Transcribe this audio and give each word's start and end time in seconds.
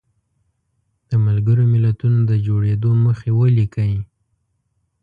د 1.09 1.11
ملګرو 1.25 1.63
ملتونو 1.73 2.19
د 2.29 2.31
جوړېدو 2.45 2.89
موخې 3.03 3.31
ولیکئ. 3.39 3.93